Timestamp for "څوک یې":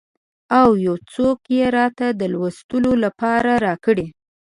1.13-1.65